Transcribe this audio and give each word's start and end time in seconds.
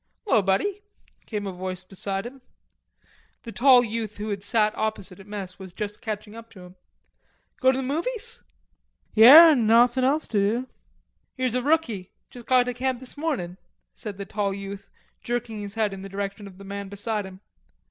"'Lo, 0.25 0.41
buddy," 0.41 0.81
came 1.27 1.45
a 1.45 1.51
voice 1.53 1.83
beside 1.83 2.25
him. 2.25 2.41
The 3.43 3.51
tall 3.51 3.83
youth 3.83 4.17
who 4.17 4.29
had 4.29 4.41
sat 4.41 4.73
opposite 4.75 5.19
at 5.19 5.27
mess 5.27 5.59
was 5.59 5.73
just 5.73 6.01
catching 6.01 6.35
up 6.35 6.49
to 6.53 6.61
him. 6.61 6.75
"Goin' 7.59 7.75
to 7.75 7.81
the 7.83 7.83
movies?" 7.83 8.41
"Yare, 9.13 9.53
nauthin' 9.55 10.03
else 10.03 10.25
to 10.29 10.39
do." 10.39 10.67
"Here's 11.37 11.53
a 11.53 11.61
rookie. 11.61 12.09
Just 12.31 12.47
got 12.47 12.63
to 12.63 12.73
camp 12.73 12.99
this 12.99 13.15
mornin'," 13.15 13.57
said 13.93 14.17
the 14.17 14.25
tall 14.25 14.55
youth, 14.55 14.89
jerking 15.21 15.61
his 15.61 15.75
head 15.75 15.93
in 15.93 16.01
the 16.01 16.09
direction 16.09 16.47
of 16.47 16.57
the 16.57 16.63
man 16.63 16.89
beside 16.89 17.23
him. 17.27 17.41